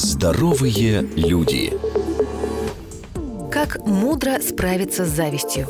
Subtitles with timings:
[0.00, 1.72] Здоровые люди.
[3.50, 5.66] Как мудро справиться с завистью?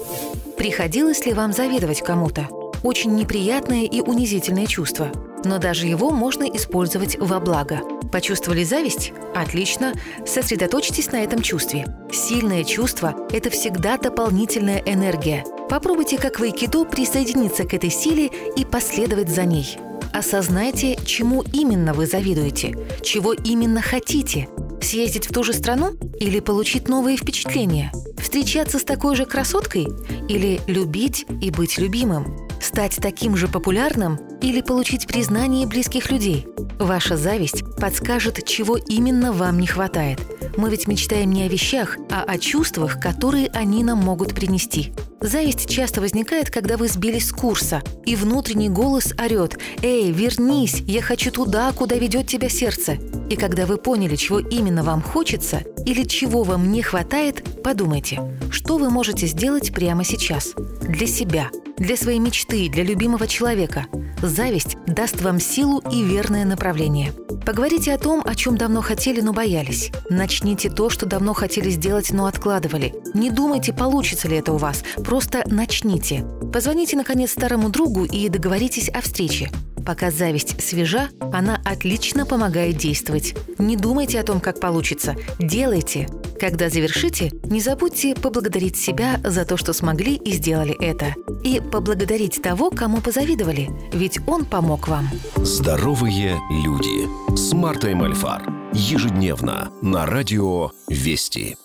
[0.59, 2.47] Приходилось ли вам завидовать кому-то?
[2.83, 5.11] Очень неприятное и унизительное чувство.
[5.47, 7.81] Но даже его можно использовать во благо.
[8.13, 9.15] Почувствовали зависть?
[9.35, 9.95] Отлично.
[10.27, 11.87] Сосредоточьтесь на этом чувстве.
[12.13, 15.43] Сильное чувство– это всегда дополнительная энергия.
[15.71, 19.79] Попробуйте, как в айкидо, присоединиться к этой силе и последовать за ней.
[20.13, 24.49] Осознайте, чему именно вы завидуете, чего именно хотите.
[24.81, 27.93] Съездить в ту же страну или получить новые впечатления?
[28.19, 29.89] Встречаться с такой же красоткой
[30.29, 32.49] или любить и быть любимым?
[32.61, 36.47] Стать таким же популярным или получить признание близких людей?
[36.79, 40.21] Ваша зависть подскажет, чего именно вам не хватает.
[40.57, 44.93] Мы ведь мечтаем не о вещах, а о чувствах, которые они нам могут принести.
[45.21, 51.03] Зависть часто возникает, когда вы сбились с курса, и внутренний голос орет «Эй, вернись, я
[51.03, 52.99] хочу туда, куда ведет тебя сердце».
[53.29, 58.79] И когда вы поняли, чего именно вам хочется или чего вам не хватает, подумайте, что
[58.79, 63.87] вы можете сделать прямо сейчас для себя, для своей мечты, для любимого человека.
[64.23, 67.13] Зависть даст вам силу и верное направление.
[67.47, 69.91] Поговорите о том, о чем давно хотели, но боялись.
[70.11, 72.95] Начните то, что давно хотели сделать, но откладывали.
[73.15, 74.83] Не думайте, получится ли это у вас.
[75.05, 76.27] Просто начните.
[76.53, 79.51] Позвоните, наконец, старому другу и договоритесь о встрече.
[79.89, 83.35] Пока зависть свежа, она отлично помогает действовать.
[83.57, 85.17] Не думайте о том, как получится.
[85.39, 86.07] Делайте.
[86.39, 91.15] Когда завершите, не забудьте поблагодарить себя за то, что смогли и сделали это.
[91.43, 95.09] И поблагодарить того, кому позавидовали, ведь он помог вам.
[95.37, 97.35] Здоровые люди.
[97.35, 98.43] С Мартой Мальфар.
[98.75, 101.57] Ежедневно на радио «Вести».